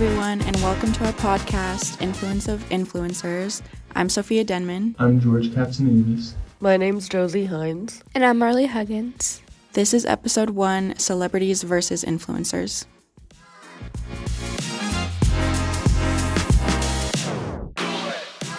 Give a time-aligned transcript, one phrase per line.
[0.00, 3.62] everyone, and welcome to our podcast, Influence of Influencers.
[3.96, 4.94] I'm Sophia Denman.
[4.96, 6.34] I'm George Katsanevas.
[6.60, 8.04] My name's Josi Hinds.
[8.14, 9.42] And I'm Marley Huggins.
[9.72, 12.84] This is episode one Celebrities versus Influencers.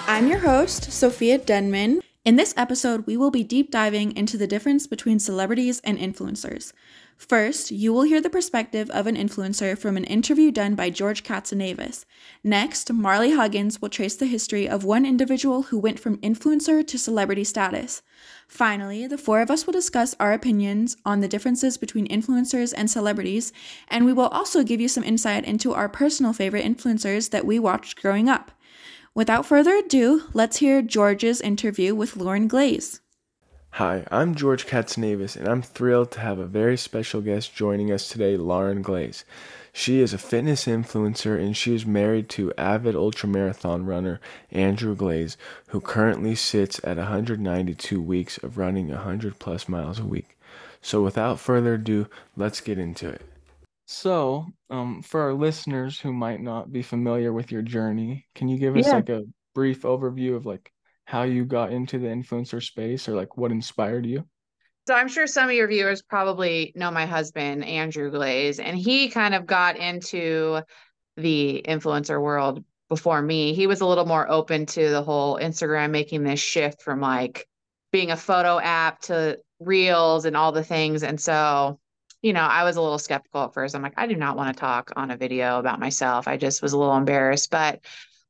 [0.09, 2.01] I'm your host, Sophia Denman.
[2.25, 6.73] In this episode, we will be deep diving into the difference between celebrities and influencers.
[7.19, 11.21] First, you will hear the perspective of an influencer from an interview done by George
[11.21, 12.05] Katsanevas.
[12.45, 16.97] Next, Marley Huggins will trace the history of one individual who went from influencer to
[16.97, 18.01] celebrity status.
[18.47, 22.89] Finally, the four of us will discuss our opinions on the differences between influencers and
[22.89, 23.51] celebrities,
[23.89, 27.59] and we will also give you some insight into our personal favorite influencers that we
[27.59, 28.51] watched growing up.
[29.13, 33.01] Without further ado, let's hear George's interview with Lauren Glaze.
[33.73, 38.07] Hi, I'm George Katsanevas, and I'm thrilled to have a very special guest joining us
[38.09, 39.23] today, Lauren Glaze.
[39.73, 44.19] She is a fitness influencer and she is married to avid ultramarathon runner
[44.51, 50.37] Andrew Glaze, who currently sits at 192 weeks of running 100 plus miles a week.
[50.81, 53.21] So, without further ado, let's get into it.
[53.87, 58.57] So, um, for our listeners who might not be familiar with your journey, can you
[58.57, 58.93] give us Yeah.
[58.93, 59.23] like a
[59.55, 60.71] brief overview of like
[61.09, 64.23] how you got into the influencer space or like what inspired you?
[64.87, 69.09] So I'm sure some of your viewers probably know my husband, Andrew Glaze, and he
[69.09, 70.61] kind of got into
[71.17, 73.55] the influencer world before me.
[73.55, 77.47] He was a little more open to the whole Instagram making this shift from like
[77.91, 81.01] being a photo app to reels and all the things.
[81.01, 81.79] And so,
[82.21, 83.75] you know, I was a little skeptical at first.
[83.75, 86.27] I'm like, I do not want to talk on a video about myself.
[86.27, 87.49] I just was a little embarrassed.
[87.49, 87.79] But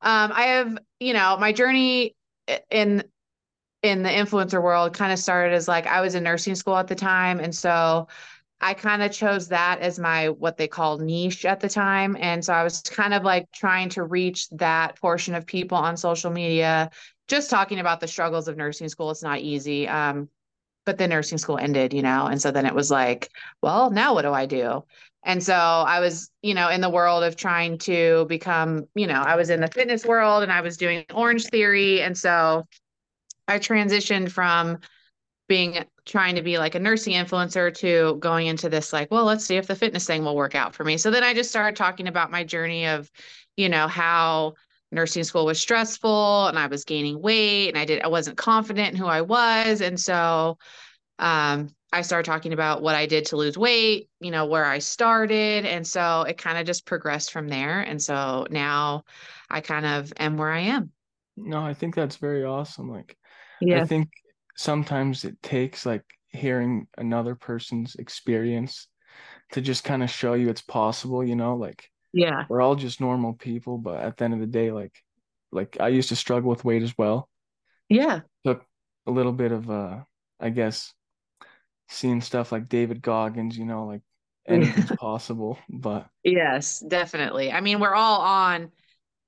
[0.01, 2.15] um, I have, you know, my journey
[2.69, 3.03] in
[3.81, 6.87] in the influencer world kind of started as like I was in nursing school at
[6.87, 7.39] the time.
[7.39, 8.07] And so
[8.61, 12.17] I kind of chose that as my what they call niche at the time.
[12.19, 15.95] And so I was kind of like trying to reach that portion of people on
[15.95, 16.89] social media,
[17.29, 19.11] just talking about the struggles of nursing school.
[19.11, 19.87] It's not easy.
[19.87, 20.29] Um,
[20.85, 23.29] but the nursing school ended, you know, and so then it was like,
[23.61, 24.83] well, now what do I do?
[25.23, 29.21] And so I was, you know, in the world of trying to become, you know,
[29.21, 32.01] I was in the fitness world and I was doing Orange Theory.
[32.01, 32.65] And so
[33.47, 34.79] I transitioned from
[35.47, 39.45] being trying to be like a nursing influencer to going into this like, well, let's
[39.45, 40.97] see if the fitness thing will work out for me.
[40.97, 43.11] So then I just started talking about my journey of,
[43.57, 44.53] you know, how
[44.91, 48.91] nursing school was stressful and I was gaining weight and I did I wasn't confident
[48.91, 49.81] in who I was.
[49.81, 50.57] And so
[51.17, 54.79] um I started talking about what I did to lose weight, you know, where I
[54.79, 55.65] started.
[55.65, 57.81] And so it kind of just progressed from there.
[57.81, 59.03] And so now
[59.49, 60.91] I kind of am where I am.
[61.35, 62.89] No, I think that's very awesome.
[62.91, 63.17] Like,
[63.61, 64.09] I think
[64.55, 68.87] sometimes it takes like hearing another person's experience
[69.53, 72.45] to just kind of show you it's possible, you know, like Yeah.
[72.49, 74.93] we're all just normal people, but at the end of the day, like
[75.51, 77.29] like I used to struggle with weight as well.
[77.89, 78.21] Yeah.
[78.45, 78.65] Took
[79.07, 80.03] a little bit of uh
[80.39, 80.93] I guess
[81.89, 84.01] seeing stuff like David Goggins, you know, like
[84.47, 85.57] anything's possible.
[85.69, 87.51] But Yes, definitely.
[87.51, 88.71] I mean, we're all on,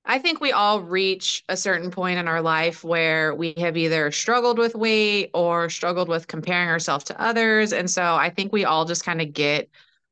[0.05, 4.11] I think we all reach a certain point in our life where we have either
[4.11, 7.73] struggled with weight or struggled with comparing ourselves to others.
[7.73, 9.69] And so I think we all just kind of get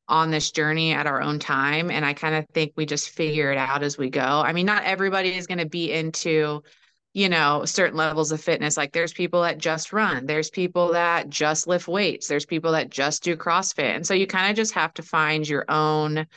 [0.07, 1.91] on this journey at our own time.
[1.91, 4.21] And I kind of think we just figure it out as we go.
[4.21, 6.63] I mean, not everybody is going to be into,
[7.13, 8.77] you know, certain levels of fitness.
[8.77, 12.89] Like there's people that just run, there's people that just lift weights, there's people that
[12.89, 13.95] just do CrossFit.
[13.95, 16.27] And so you kind of just have to find your own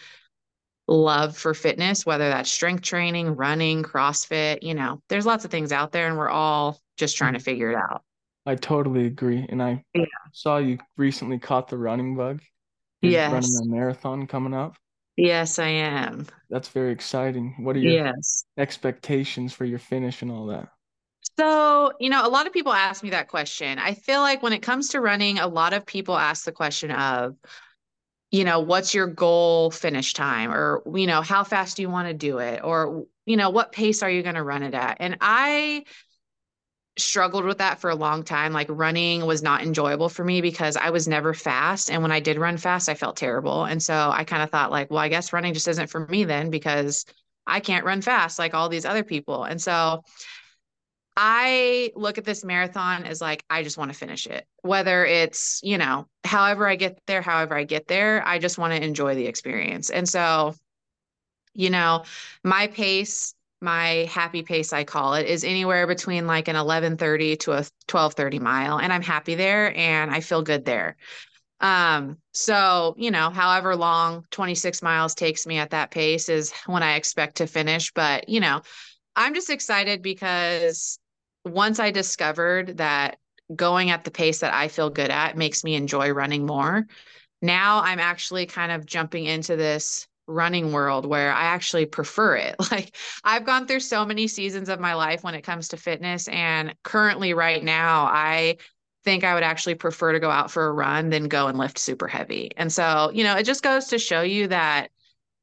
[0.89, 5.73] love for fitness, whether that's strength training, running, CrossFit, you know, there's lots of things
[5.73, 7.45] out there and we're all just trying to mm-hmm.
[7.45, 8.03] figure it out.
[8.45, 9.47] I totally agree.
[9.49, 10.05] And I Yeah.
[10.33, 12.43] saw you recently caught the running bug.
[13.01, 14.77] You're running a marathon coming up.
[15.17, 16.27] Yes, I am.
[16.51, 17.55] That's very exciting.
[17.59, 18.45] What are your Yes.
[18.59, 20.69] expectations for your finish and all that?
[21.39, 23.79] So, you know, a lot of people ask me that question.
[23.79, 26.91] I feel like when it comes to running, a lot of people ask the question
[26.91, 27.37] of,
[28.31, 30.53] you know, what's your goal finish time?
[30.53, 32.61] Or, you know, how fast do you want to do it?
[32.65, 34.99] Or, you know, what pace are you going to run it at?
[35.01, 35.85] And I
[36.99, 38.53] struggled with that for a long time.
[38.53, 41.91] Like running was not enjoyable for me because I was never fast.
[41.91, 43.65] And when I did run fast, I felt terrible.
[43.65, 46.25] And so I kind of thought, like, well, I guess running just isn't for me
[46.25, 47.07] then because
[47.47, 49.45] I can't run fast like all these other people.
[49.45, 50.03] And so,
[51.17, 54.47] I look at this marathon as like, I just want to finish it.
[54.63, 58.73] Whether it's, you know, however I get there, however I get there, I just want
[58.73, 59.91] to enjoy the experience.
[59.91, 60.55] And so,
[61.53, 62.05] you know,
[62.43, 67.53] my pace, my happy pace, I call it, is anywhere between like an 1130 to
[67.53, 68.79] a 1230 mile.
[68.79, 70.97] And I'm happy there and I feel good there.
[71.61, 76.83] Um, so, you know, however long 26 miles takes me at that pace is when
[76.83, 77.93] I expect to finish.
[77.93, 78.63] But, you know,
[79.15, 80.99] I'm just excited because
[81.45, 83.19] once I discovered that
[83.55, 86.87] going at the pace that I feel good at makes me enjoy running more,
[87.41, 92.57] now I'm actually kind of jumping into this running world where I actually prefer it.
[92.71, 96.27] Like I've gone through so many seasons of my life when it comes to fitness
[96.29, 98.57] and currently right now I
[99.05, 101.79] think I would actually prefer to go out for a run than go and lift
[101.79, 102.51] super heavy.
[102.57, 104.91] And so, you know, it just goes to show you that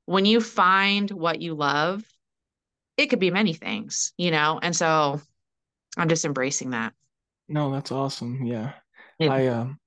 [0.05, 2.03] when you find what you love,
[2.97, 4.59] it could be many things, you know?
[4.61, 5.21] And so
[5.97, 6.93] I'm just embracing that.
[7.47, 8.45] No, that's awesome.
[8.45, 8.73] Yeah.
[9.19, 9.31] yeah.
[9.31, 9.79] I um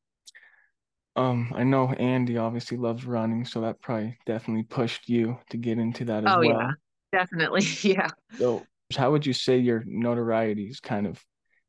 [1.16, 5.78] um I know Andy obviously loves running, so that probably definitely pushed you to get
[5.78, 6.36] into that as well.
[6.36, 6.60] oh, well.
[7.12, 7.20] yeah.
[7.20, 7.66] Definitely.
[7.82, 8.08] Yeah.
[8.38, 11.22] So how would you say your notoriety is kind of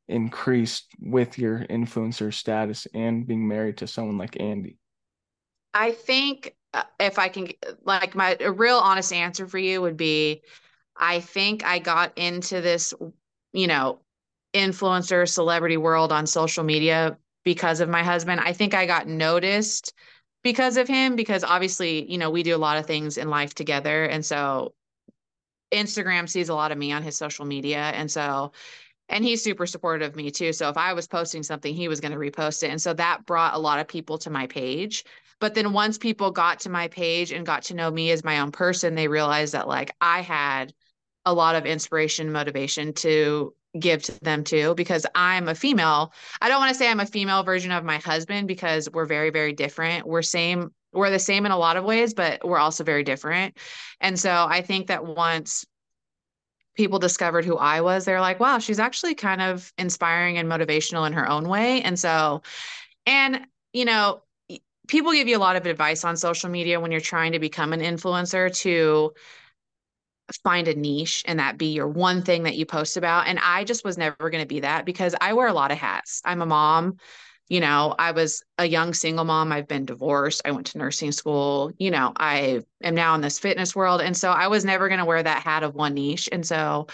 [0.08, 4.78] increased with your influencer status and being married to someone like Andy?
[5.72, 7.48] I think uh, if I can,
[7.84, 10.42] like, my a real honest answer for you would be
[10.96, 12.94] I think I got into this,
[13.52, 14.00] you know,
[14.54, 18.40] influencer celebrity world on social media because of my husband.
[18.40, 19.92] I think I got noticed
[20.42, 23.54] because of him because obviously, you know, we do a lot of things in life
[23.54, 24.74] together and so
[25.72, 28.52] Instagram sees a lot of me on his social media and so
[29.08, 30.52] and he's super supportive of me too.
[30.52, 32.70] So if I was posting something, he was going to repost it.
[32.70, 35.04] And so that brought a lot of people to my page.
[35.40, 38.40] But then once people got to my page and got to know me as my
[38.40, 40.72] own person, they realized that like I had
[41.26, 46.12] a lot of inspiration, motivation to give to them too because I'm a female.
[46.40, 49.30] I don't want to say I'm a female version of my husband because we're very
[49.30, 50.06] very different.
[50.06, 53.58] We're same we're the same in a lot of ways, but we're also very different.
[54.00, 55.66] And so I think that once
[56.74, 61.06] people discovered who I was, they're like, wow, she's actually kind of inspiring and motivational
[61.06, 61.82] in her own way.
[61.82, 62.42] And so,
[63.06, 64.22] and, you know,
[64.88, 67.72] people give you a lot of advice on social media when you're trying to become
[67.72, 69.12] an influencer to
[70.42, 73.26] find a niche and that be your one thing that you post about.
[73.26, 75.78] And I just was never going to be that because I wear a lot of
[75.78, 76.22] hats.
[76.24, 76.98] I'm a mom
[77.48, 79.52] you know, I was a young single mom.
[79.52, 80.42] I've been divorced.
[80.44, 81.72] I went to nursing school.
[81.78, 84.00] You know, I am now in this fitness world.
[84.00, 86.28] And so I was never going to wear that hat of one niche.
[86.32, 86.86] And so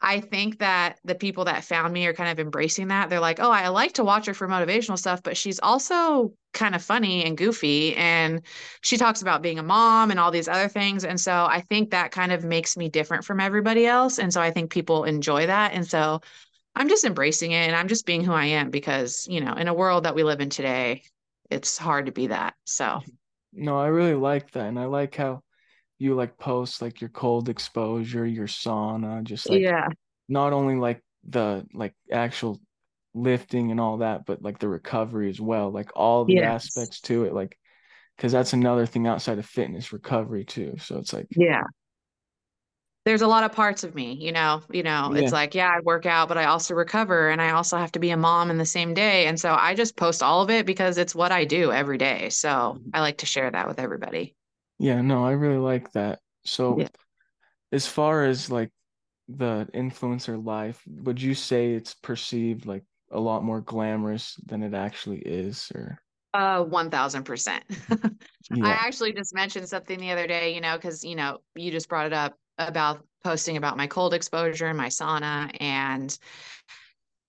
[0.00, 3.08] I think that the people that found me are kind of embracing that.
[3.08, 6.74] They're like, oh, I like to watch her for motivational stuff, but she's also kind
[6.74, 7.96] of funny and goofy.
[7.96, 8.42] And
[8.82, 11.04] she talks about being a mom and all these other things.
[11.04, 14.18] And so I think that kind of makes me different from everybody else.
[14.18, 15.72] And so I think people enjoy that.
[15.72, 16.20] And so
[16.74, 19.66] I'm just embracing it and I'm just being who I am because, you know, in
[19.66, 21.04] a world that we live in today,
[21.50, 22.54] it's hard to be that.
[22.64, 23.00] So,
[23.52, 24.66] no, I really like that.
[24.66, 25.42] And I like how
[25.98, 29.88] you like post like your cold exposure, your sauna, just like, yeah,
[30.28, 32.60] not only like the like actual
[33.14, 36.66] lifting and all that, but like the recovery as well, like all the yes.
[36.66, 37.32] aspects to it.
[37.32, 37.58] Like,
[38.16, 40.76] because that's another thing outside of fitness recovery too.
[40.78, 41.64] So it's like, yeah,
[43.04, 45.22] there's a lot of parts of me, you know, you know, yeah.
[45.22, 47.98] it's like, yeah, I work out, but I also recover and I also have to
[47.98, 49.26] be a mom in the same day.
[49.26, 52.30] And so I just post all of it because it's what I do every day.
[52.30, 52.90] So mm-hmm.
[52.92, 54.34] I like to share that with everybody.
[54.78, 56.20] Yeah, no, I really like that.
[56.44, 56.88] So yeah.
[57.72, 58.70] as far as like
[59.28, 64.74] the influencer life, would you say it's perceived like a lot more glamorous than it
[64.74, 66.00] actually is or
[66.34, 67.60] uh, 1000%.
[68.50, 68.66] yeah.
[68.66, 71.88] I actually just mentioned something the other day, you know, because, you know, you just
[71.88, 76.18] brought it up about posting about my cold exposure and my sauna and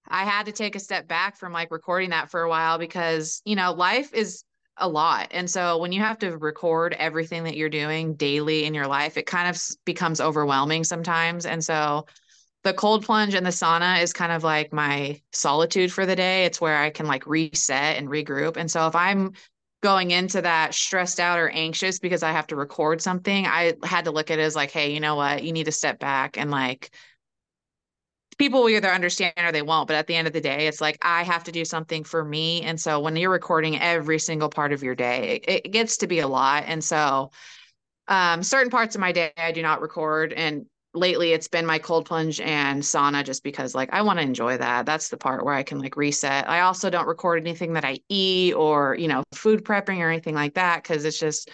[0.09, 3.41] I had to take a step back from like recording that for a while because,
[3.45, 4.43] you know, life is
[4.79, 5.27] a lot.
[5.31, 9.17] And so when you have to record everything that you're doing daily in your life,
[9.17, 11.45] it kind of becomes overwhelming sometimes.
[11.45, 12.05] And so
[12.63, 16.45] the cold plunge and the sauna is kind of like my solitude for the day.
[16.45, 18.57] It's where I can like reset and regroup.
[18.57, 19.33] And so if I'm
[19.81, 24.05] going into that stressed out or anxious because I have to record something, I had
[24.05, 25.43] to look at it as like, hey, you know what?
[25.43, 26.91] You need to step back and like
[28.37, 29.87] people will either understand or they won't.
[29.87, 32.23] But at the end of the day, it's like I have to do something for
[32.23, 32.61] me.
[32.61, 36.07] And so when you're recording every single part of your day, it, it gets to
[36.07, 36.63] be a lot.
[36.67, 37.31] And so
[38.07, 40.33] um, certain parts of my day I do not record.
[40.33, 44.23] And lately it's been my cold plunge and sauna just because like I want to
[44.23, 44.85] enjoy that.
[44.85, 46.49] That's the part where I can like reset.
[46.49, 50.35] I also don't record anything that I eat or, you know, food prepping or anything
[50.35, 51.49] like that cuz it's just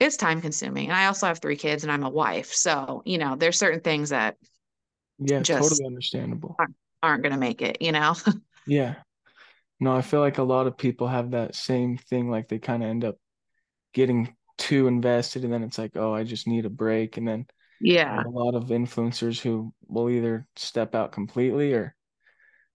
[0.00, 0.88] it's time consuming.
[0.88, 2.52] And I also have 3 kids and I'm a wife.
[2.52, 4.36] So, you know, there's certain things that
[5.24, 6.56] Yeah, just totally understandable.
[6.58, 8.14] Aren't, aren't going to make it, you know.
[8.66, 8.96] yeah.
[9.80, 12.82] No, I feel like a lot of people have that same thing like they kind
[12.82, 13.16] of end up
[13.94, 17.46] getting too invested and then it's like, "Oh, I just need a break." And then
[17.80, 21.94] yeah a lot of influencers who will either step out completely or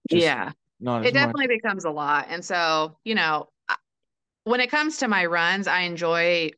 [0.10, 1.58] yeah not it definitely much.
[1.58, 3.50] becomes a lot and so you know
[4.46, 6.51] when it comes to my runs, I enjoy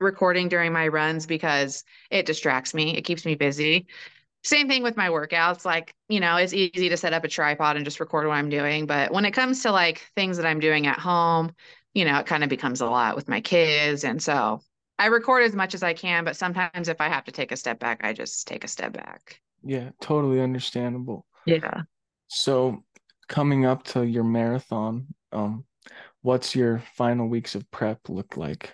[0.00, 2.96] recording during my runs because it distracts me.
[2.96, 3.86] It keeps me busy.
[4.46, 5.64] Same thing with my workouts.
[5.64, 8.48] Like, you know, it's easy to set up a tripod and just record what I'm
[8.48, 8.86] doing.
[8.86, 11.52] But when it comes to like things that I'm doing at home,
[11.94, 14.04] you know, it kind of becomes a lot with my kids.
[14.04, 14.60] And so
[15.00, 17.56] I record as much as I can, but sometimes if I have to take a
[17.56, 19.40] step back, I just take a step back.
[19.64, 21.26] Yeah, totally understandable.
[21.44, 21.82] Yeah.
[22.28, 22.84] So
[23.26, 25.64] coming up to your marathon, um,
[26.22, 28.72] what's your final weeks of prep look like?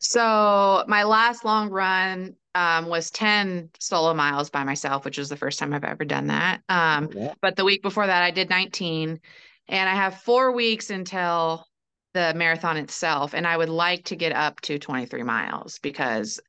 [0.00, 5.36] So my last long run um, was 10 solo miles by myself, which was the
[5.36, 6.62] first time I've ever done that.
[6.70, 7.34] Um, Yeah.
[7.42, 9.20] but the week before that, I did 19.
[9.68, 11.66] And I have four weeks until
[12.14, 13.34] the marathon itself.
[13.34, 16.40] And I would like to get up to 23 miles because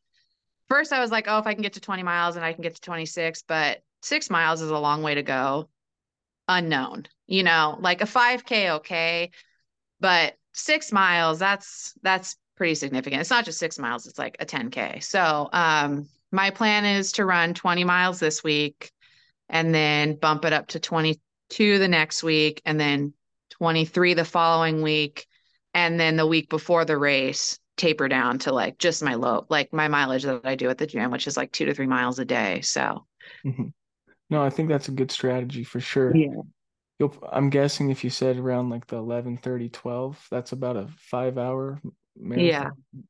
[0.70, 2.62] first I was like, oh, if I can get to 20 miles and I can
[2.62, 5.68] get to 26, but six miles is a long way to go.
[6.48, 9.32] Unknown, you know, like a 5K, okay.
[10.00, 13.22] But six miles, that's that's pretty significant.
[13.22, 15.02] It's not just six miles, it's like a 10K.
[15.02, 18.92] So um my plan is to run 20 miles this week
[19.48, 23.14] and then bump it up to 22 the next week and then
[23.52, 25.26] 23 the following week.
[25.74, 29.72] And then the week before the race, taper down to like just my low, like
[29.72, 32.20] my mileage that I do at the gym, which is like two to three miles
[32.20, 32.62] a day.
[32.62, 33.06] So
[33.46, 33.72] Mhm.
[34.30, 36.16] No, I think that's a good strategy for sure.
[36.16, 36.42] yeah.
[37.00, 40.88] You'll, I'm guessing if you said around like the 11, 30, 12, that's about a
[40.98, 41.80] five hour
[42.28, 42.46] marathon.
[42.48, 43.02] Yeah.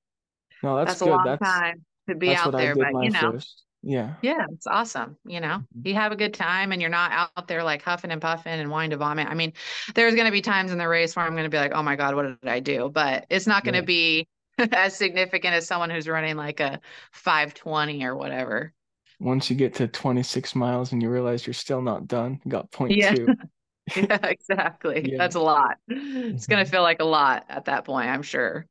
[0.64, 1.12] No, that's, That's, a good.
[1.12, 3.32] long that's time to be out there, but you know.
[3.34, 3.64] first.
[3.84, 4.16] Yeah.
[4.22, 5.18] Yeah, it's awesome.
[5.26, 5.86] You know, Mhm.
[5.86, 8.70] you have a good time and you're not out there like huffing and puffing and
[8.72, 9.28] wanting to vomit.
[9.28, 9.54] I mean,
[9.94, 11.84] there's going to be times in the race where I'm going to be like, oh
[11.84, 12.90] my God, what did I do?
[12.90, 13.86] But it's not going to Yeah.
[13.86, 14.28] be
[14.74, 16.82] as significant as someone who's running like a
[17.14, 18.74] 520 or whatever.
[19.20, 22.72] Once you get to 26 miles and you realize you're still not done, you got
[22.72, 23.14] point Yeah.
[23.14, 23.28] two.
[23.96, 25.02] Yeah, exactly.
[25.12, 25.18] Yeah.
[25.18, 25.78] That's a lot.
[25.88, 28.66] It's going to feel like a lot at that point, I'm sure.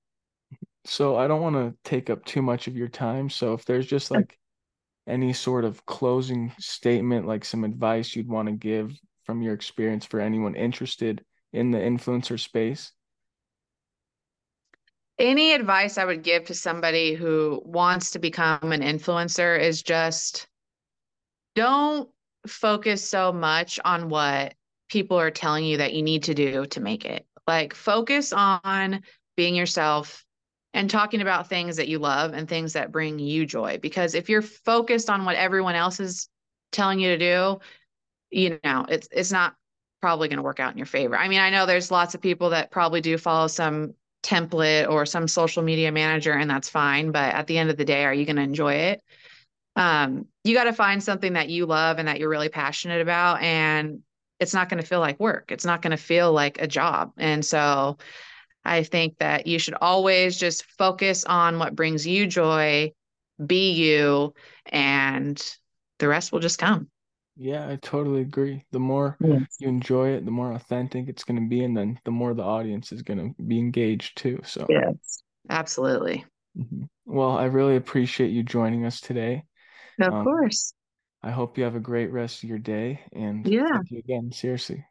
[0.86, 3.28] So I don't want to take up too much of your time.
[3.28, 4.38] So if there's just like
[5.06, 8.92] any sort of closing statement, like some advice you'd want to give
[9.24, 12.92] from your experience for anyone interested in the influencer space.
[15.18, 20.46] Any advice I would give to somebody who wants to become an influencer is just
[21.54, 22.08] don't
[22.46, 24.54] focus so much on what
[24.88, 27.26] people are telling you that you need to do to make it.
[27.46, 29.02] Like, focus on
[29.36, 30.25] being yourself
[30.76, 33.78] and talking about things that you love and things that bring you joy.
[33.80, 36.28] Because if you're focused on what everyone else is
[36.70, 37.60] telling you to do,
[38.30, 39.54] you know, it's it's not
[40.02, 41.16] probably going to work out in your favor.
[41.16, 45.06] I mean, I know there's lots of people that probably do follow some template or
[45.06, 48.12] some social media manager and that's fine, but at the end of the day, are
[48.12, 49.02] you going to enjoy it?
[49.76, 53.40] Um, you got to find something that you love and that you're really passionate about
[53.40, 54.00] and
[54.38, 55.50] it's not going to feel like work.
[55.50, 57.12] It's not going to feel like a job.
[57.16, 57.96] And so
[58.66, 62.92] I think that you should always just focus on what brings you joy,
[63.44, 64.34] be you,
[64.66, 65.40] and
[65.98, 66.88] the rest will just come.
[67.36, 68.64] Yeah, I totally agree.
[68.72, 69.16] The more
[69.60, 72.42] you enjoy it, the more authentic it's going to be, and then the more the
[72.42, 74.40] audience is going to be engaged too.
[74.44, 75.22] So, Yes.
[75.48, 76.24] Absolutely.
[76.58, 76.88] Mhm.
[77.04, 79.44] Well, I really appreciate you joining us today.
[80.00, 80.72] Of Um, course.
[81.22, 83.68] I hope you have a great rest of your day, and Yeah.
[83.70, 84.84] thank you again, seriously.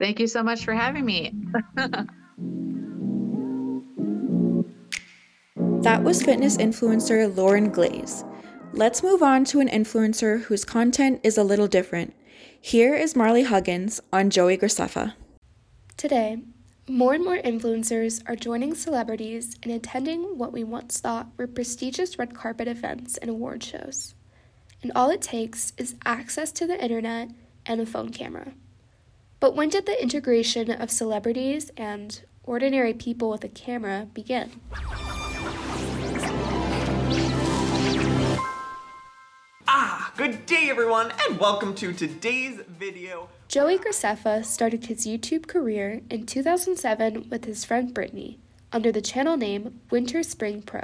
[0.00, 1.32] Thank you so much for having me.
[5.84, 8.24] That was fitness influencer Lauren Glaze.
[8.72, 12.14] Let's move on to an influencer whose content is a little different.
[12.58, 15.12] Here is Marley Huggins on Joey Graceffa.
[15.98, 16.38] Today,
[16.88, 22.18] more and more influencers are joining celebrities in attending what we once thought were prestigious
[22.18, 24.14] red carpet events and award shows.
[24.82, 27.28] And all it takes is access to the internet
[27.66, 28.54] and a phone camera.
[29.38, 34.50] But when did the integration of celebrities and ordinary people with a camera begin?
[40.16, 43.28] Good day everyone, and welcome to today's video.
[43.48, 48.38] Joey Graceffa started his YouTube career in 2007 with his friend Brittany
[48.72, 50.82] under the channel name Winter Spring Pro.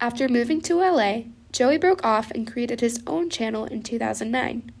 [0.00, 1.22] After moving to LA,
[1.52, 4.72] Joey broke off and created his own channel in 2009.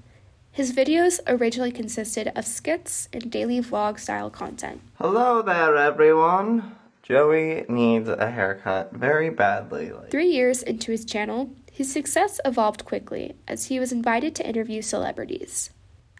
[0.50, 4.80] His videos originally consisted of skits and daily vlog style content.
[4.98, 6.74] Hello there everyone.
[7.02, 9.92] Joey needs a haircut very badly.
[9.92, 14.48] Like, Three years into his channel, his success evolved quickly as he was invited to
[14.48, 15.70] interview celebrities.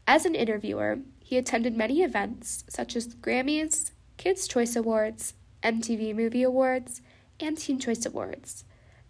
[0.07, 6.15] As an interviewer, he attended many events such as the Grammys, Kids' Choice Awards, MTV
[6.15, 7.01] Movie Awards,
[7.39, 8.65] and Teen Choice Awards,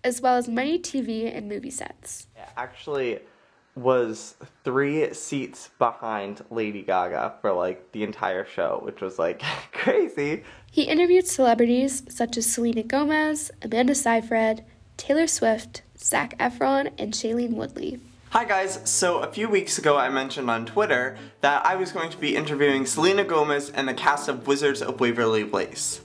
[0.04, 2.26] as well as many TV and movie sets.
[2.56, 3.20] Actually,
[3.74, 10.44] was three seats behind Lady Gaga for like the entire show, which was like crazy.
[10.70, 14.64] He interviewed celebrities such as Selena Gomez, Amanda Seyfried,
[14.96, 18.00] Taylor Swift, Zac Efron, and Shailene Woodley.
[18.30, 22.08] Hi guys, so a few weeks ago I mentioned on Twitter that I was going
[22.08, 26.00] to be interviewing Selena Gomez and the cast of Wizards of Waverly Place.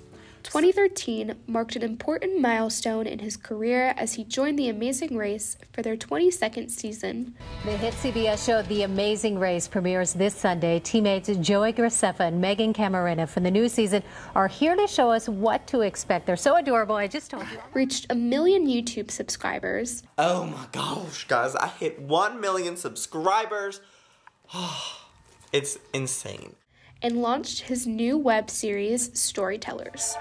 [0.48, 5.82] 2013 marked an important milestone in his career as he joined The Amazing Race for
[5.82, 7.36] their 22nd season.
[7.66, 10.80] The hit CBS show The Amazing Race premieres this Sunday.
[10.80, 14.02] Teammates Joey Graceffa and Megan Camarena from the new season
[14.36, 16.26] are here to show us what to expect.
[16.26, 16.96] They're so adorable.
[16.96, 17.60] I just told you.
[17.74, 20.04] Reached a million YouTube subscribers.
[20.18, 23.82] Oh my gosh, guys, I hit 1 million subscribers.
[25.52, 26.56] it's insane.
[27.02, 30.16] And launched his new web series, Storytellers.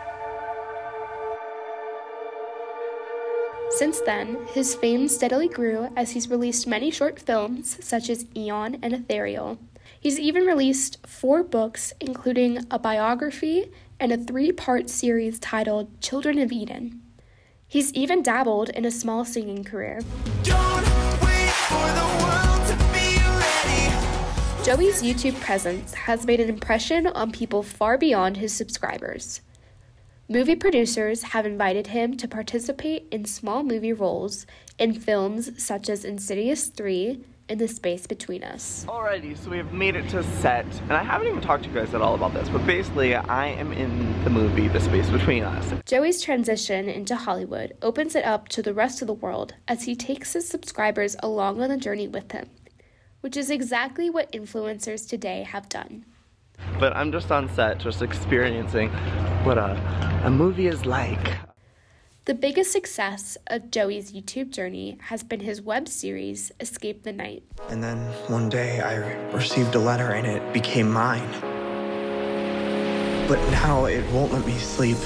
[3.76, 8.78] Since then, his fame steadily grew as he's released many short films, such as Eon
[8.80, 9.58] and Ethereal.
[10.00, 16.38] He's even released four books, including a biography and a three part series titled Children
[16.38, 17.02] of Eden.
[17.68, 20.00] He's even dabbled in a small singing career.
[24.64, 29.42] Joey's YouTube presence has made an impression on people far beyond his subscribers.
[30.28, 34.44] Movie producers have invited him to participate in small movie roles
[34.76, 38.84] in films such as Insidious 3 and The Space Between Us.
[38.88, 41.76] Alrighty, so we have made it to set, and I haven't even talked to you
[41.76, 45.44] guys at all about this, but basically, I am in the movie The Space Between
[45.44, 45.72] Us.
[45.86, 49.94] Joey's transition into Hollywood opens it up to the rest of the world as he
[49.94, 52.50] takes his subscribers along on the journey with him,
[53.20, 56.04] which is exactly what influencers today have done.
[56.78, 58.90] But I'm just on set, just experiencing
[59.44, 59.78] what a,
[60.24, 61.38] a movie is like.
[62.26, 67.44] The biggest success of Joey's YouTube journey has been his web series, Escape the Night.
[67.68, 67.98] And then
[68.28, 68.96] one day I
[69.32, 71.30] received a letter and it became mine.
[73.28, 74.96] But now it won't let me sleep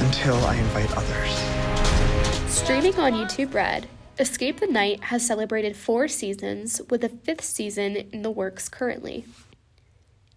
[0.00, 2.52] until I invite others.
[2.52, 3.86] Streaming on YouTube Red,
[4.18, 9.24] Escape the Night has celebrated four seasons, with a fifth season in the works currently.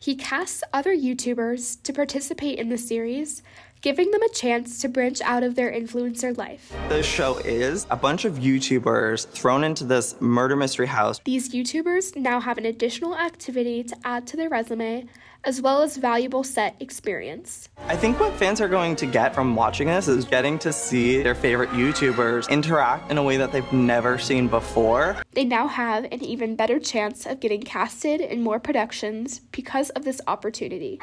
[0.03, 3.41] He casts other YouTubers to participate in the series,
[3.83, 6.73] giving them a chance to branch out of their influencer life.
[6.87, 11.19] The show is a bunch of YouTubers thrown into this murder mystery house.
[11.25, 15.05] These YouTubers now have an additional activity to add to their resume,
[15.43, 17.67] as well as valuable set experience.
[17.87, 21.21] I think what fans are going to get from watching this is getting to see
[21.21, 25.17] their favorite YouTubers interact in a way that they've never seen before.
[25.33, 30.05] They now have an even better chance of getting casted in more productions because of
[30.05, 31.01] this opportunity.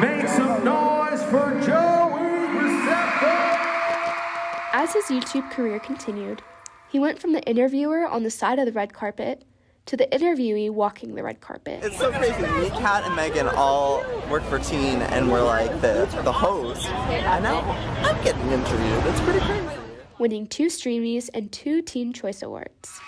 [0.00, 3.34] Make some noise for Joey Graceffa!
[4.74, 6.42] As his YouTube career continued,
[6.88, 9.44] he went from the interviewer on the side of the red carpet
[9.86, 11.82] to the interviewee walking the red carpet.
[11.82, 12.42] It's so crazy.
[12.42, 16.86] Me, Kat, and Megan all work for Teen, and we're like the the host.
[16.90, 17.60] And now
[18.02, 19.06] I'm getting interviewed.
[19.06, 19.66] It's pretty crazy.
[20.18, 23.00] winning two Streamies and two Teen Choice Awards.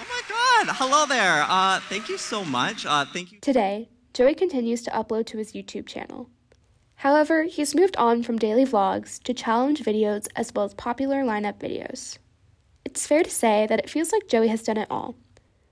[0.00, 0.76] Oh my god!
[0.76, 1.44] Hello there.
[1.48, 2.86] Uh, thank you so much.
[2.86, 3.40] Uh, thank you.
[3.40, 6.28] Today, Joey continues to upload to his YouTube channel.
[6.96, 11.58] However, he's moved on from daily vlogs to challenge videos as well as popular lineup
[11.58, 12.18] videos.
[12.84, 15.14] It's fair to say that it feels like Joey has done it all.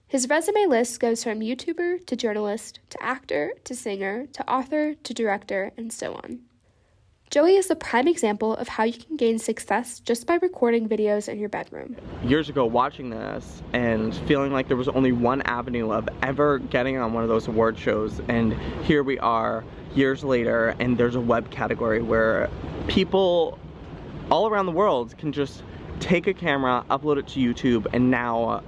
[0.08, 5.14] His resume list goes from YouTuber to journalist to actor to singer to author to
[5.14, 6.40] director and so on.
[7.30, 11.28] Joey is the prime example of how you can gain success just by recording videos
[11.28, 11.94] in your bedroom.
[12.24, 16.96] Years ago, watching this and feeling like there was only one avenue of ever getting
[16.96, 19.64] on one of those award shows, and here we are
[19.94, 22.50] years later, and there's a web category where
[22.88, 23.60] people
[24.28, 25.62] all around the world can just
[26.00, 28.60] take a camera, upload it to YouTube, and now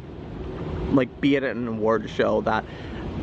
[0.93, 2.65] like be at an award show that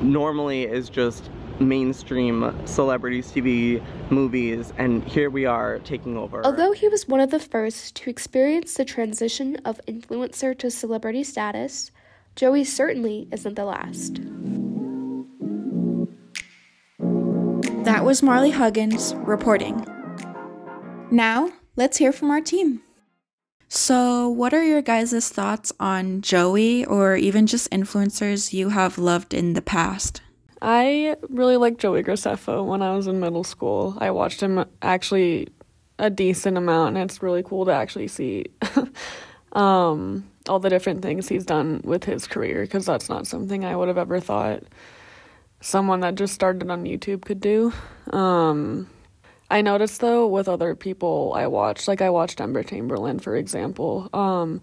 [0.02, 6.45] normally is just mainstream celebrities, TV, movies, and here we are taking over.
[6.45, 11.24] Although he was one of the first to experience the transition of influencer to celebrity
[11.24, 11.91] status,
[12.36, 14.22] Joey certainly isn't the last.
[17.84, 19.86] That was Marley Huggins reporting.
[21.12, 22.82] Now, let's hear from our team.
[23.67, 29.34] So, what are your guys' thoughts on Joey or even just influencers you have loved
[29.34, 30.22] in the past?
[30.62, 33.98] I really liked Joey Graceffa when I was in middle school.
[34.00, 35.48] I watched him actually
[35.98, 38.45] a decent amount, and it's really cool to actually see
[39.54, 43.76] um, all the different things he's done with his career because that's not something I
[43.76, 44.63] would have ever thought
[45.62, 47.74] someone that just started on YouTube could do.
[48.12, 48.89] Um,
[49.52, 54.10] I noticed though with other people I watched, like I watched Emma Chamberlain for example.
[54.13, 54.62] Um,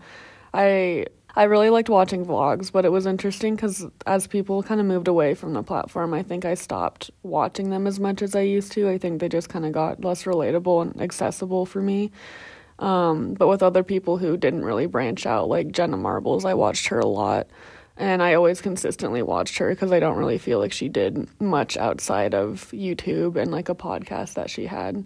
[0.55, 4.87] I I really liked watching vlogs, but it was interesting because as people kind of
[4.87, 8.41] moved away from the platform, I think I stopped watching them as much as I
[8.41, 8.89] used to.
[8.89, 12.11] I think they just kind of got less relatable and accessible for me.
[12.79, 16.89] Um, but with other people who didn't really branch out, like Jenna Marbles, I watched
[16.89, 17.49] her a lot.
[17.99, 21.77] And I always consistently watched her because I don't really feel like she did much
[21.77, 25.05] outside of YouTube and like a podcast that she had.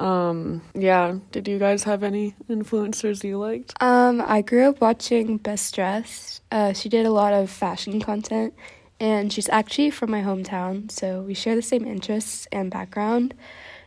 [0.00, 1.18] Um, yeah.
[1.30, 3.74] Did you guys have any influencers you liked?
[3.82, 6.42] Um, I grew up watching Best Dressed.
[6.50, 8.54] Uh, she did a lot of fashion content,
[8.98, 13.34] and she's actually from my hometown, so we share the same interests and background.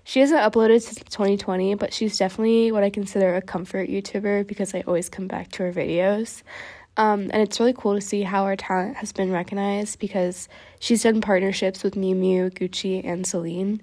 [0.04, 4.76] She hasn't uploaded since 2020, but she's definitely what I consider a comfort YouTuber because
[4.76, 6.44] I always come back to her videos.
[6.96, 10.48] Um, and it's really cool to see how her talent has been recognized because
[10.80, 13.82] she's done partnerships with Miu Miu, Gucci, and Celine.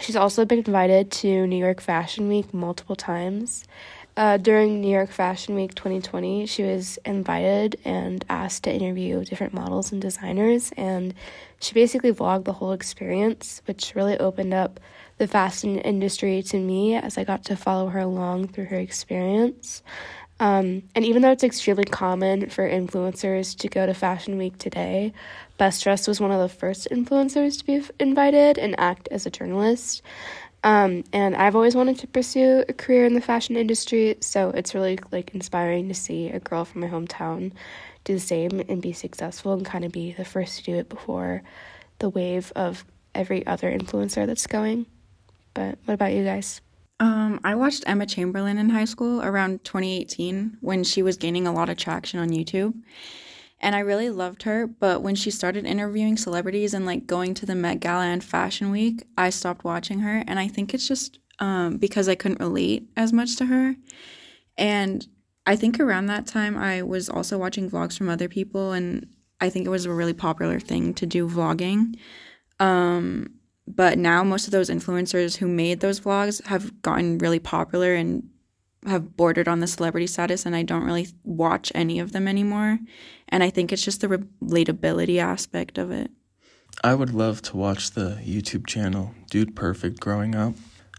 [0.00, 3.64] She's also been invited to New York Fashion Week multiple times.
[4.16, 9.54] Uh, during New York Fashion Week 2020, she was invited and asked to interview different
[9.54, 11.14] models and designers, and
[11.60, 14.78] she basically vlogged the whole experience, which really opened up
[15.18, 19.82] the fashion industry to me as I got to follow her along through her experience.
[20.40, 25.12] Um, and even though it's extremely common for influencers to go to Fashion Week today,
[25.56, 29.30] Best Dressed was one of the first influencers to be invited and act as a
[29.30, 30.02] journalist.
[30.64, 34.74] Um, and I've always wanted to pursue a career in the fashion industry, so it's
[34.74, 37.52] really like inspiring to see a girl from my hometown
[38.04, 40.88] do the same and be successful and kind of be the first to do it
[40.88, 41.42] before
[41.98, 44.86] the wave of every other influencer that's going.
[45.52, 46.60] But what about you guys?
[47.00, 51.52] Um, I watched Emma Chamberlain in high school around 2018 when she was gaining a
[51.52, 52.74] lot of traction on YouTube.
[53.60, 57.46] And I really loved her, but when she started interviewing celebrities and like going to
[57.46, 60.22] the Met Gala and Fashion Week, I stopped watching her.
[60.26, 63.76] And I think it's just um, because I couldn't relate as much to her.
[64.56, 65.06] And
[65.46, 69.06] I think around that time, I was also watching vlogs from other people, and
[69.40, 71.96] I think it was a really popular thing to do vlogging.
[72.60, 73.34] Um,
[73.66, 78.28] but now most of those influencers who made those vlogs have gotten really popular and
[78.86, 82.78] have bordered on the celebrity status and I don't really watch any of them anymore.
[83.28, 86.10] And I think it's just the relatability aspect of it.
[86.82, 90.54] I would love to watch the YouTube channel Dude Perfect growing up.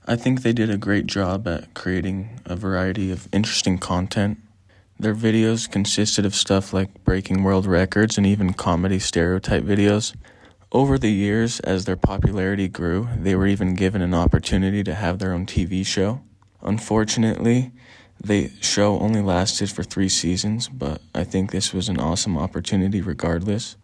[0.08, 4.38] I think they did a great job at creating a variety of interesting content.
[5.00, 10.15] Their videos consisted of stuff like breaking world records and even comedy stereotype videos.
[10.71, 15.19] Over the years, as their popularity grew, they were even given an opportunity to have
[15.19, 16.21] their own TV show.
[16.65, 17.71] Unfortunately,
[18.21, 23.01] the show only lasted for three seasons, but I think this was an awesome opportunity
[23.01, 23.78] regardless.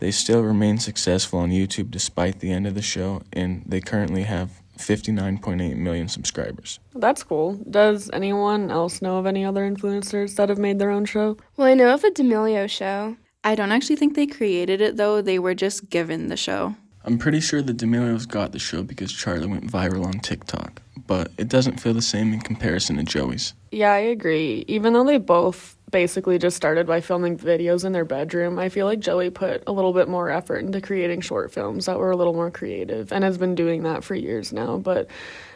[0.00, 4.24] They still remain successful on YouTube despite the end of the show, and they currently
[4.24, 6.80] have 59.8 million subscribers.
[6.94, 7.54] That's cool.
[7.70, 11.36] Does anyone else know of any other influencers that have made their own show?
[11.56, 13.16] Well, I know of the D'Amelio show.
[13.44, 16.74] I don't actually think they created it though, they were just given the show.
[17.04, 21.30] I'm pretty sure the D'Amelios got the show because Charlie went viral on TikTok, but
[21.38, 23.54] it doesn't feel the same in comparison to Joey's.
[23.70, 24.64] Yeah, I agree.
[24.68, 28.86] Even though they both basically just started by filming videos in their bedroom, I feel
[28.86, 32.16] like Joey put a little bit more effort into creating short films that were a
[32.16, 34.78] little more creative and has been doing that for years now.
[34.78, 35.08] But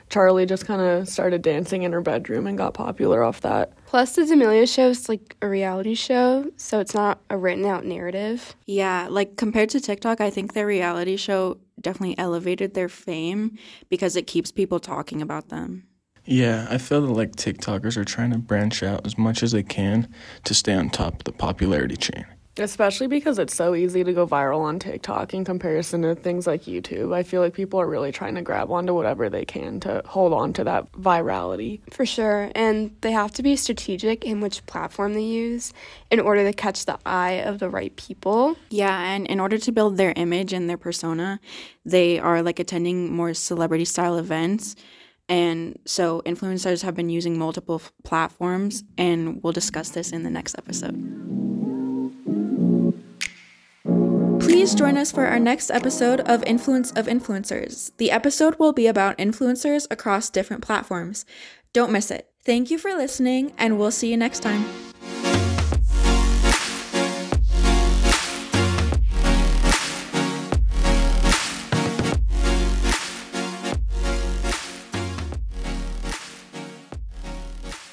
[0.09, 3.73] Charlie just kind of started dancing in her bedroom and got popular off that.
[3.87, 7.85] Plus, the D'Amelio show is like a reality show, so it's not a written out
[7.85, 8.55] narrative.
[8.67, 13.59] Yeah, like compared to TikTok, I think their reality show definitely elevated their fame
[13.89, 15.87] because it keeps people talking about them.
[16.25, 19.63] Yeah, I feel that like TikTokers are trying to branch out as much as they
[19.63, 20.13] can
[20.45, 22.27] to stay on top of the popularity chain.
[22.59, 26.63] Especially because it's so easy to go viral on TikTok in comparison to things like
[26.63, 27.15] YouTube.
[27.15, 30.33] I feel like people are really trying to grab onto whatever they can to hold
[30.33, 31.81] on to that virality.
[31.93, 32.51] For sure.
[32.55, 35.75] And they have to be strategic in which platform they use
[36.11, 38.57] in order to catch the eye of the right people.
[38.71, 41.41] Yeah, and in order to build their image and their persona,
[41.85, 44.77] they are like attending more celebrity style events.
[45.29, 50.31] And so influencers have been using multiple f- platforms, and we'll discuss this in the
[50.31, 51.56] next episode.
[54.57, 57.95] Please join us for our next episode of Influence of Influencers.
[57.99, 61.27] The episode will be about influencers across different platforms.
[61.75, 62.31] Don't miss it.
[62.43, 64.65] Thank you for listening, and we'll see you next time.